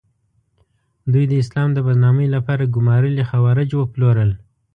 [1.11, 4.31] دوی د اسلام د بدنامۍ لپاره ګومارلي خوارج وپلورل.